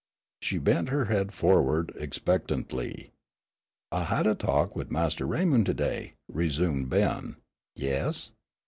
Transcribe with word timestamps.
She 0.41 0.57
bent 0.57 0.89
her 0.89 1.05
head 1.05 1.31
forward 1.31 1.91
expectantly. 1.95 3.11
"I 3.91 4.05
had 4.05 4.25
a 4.25 4.33
talk 4.33 4.75
wid 4.75 4.91
Mas' 4.91 5.21
Raymond 5.21 5.67
to 5.67 5.75
day," 5.75 6.15
resumed 6.27 6.89
Ben. 6.89 7.35
"Yes?" 7.75 8.31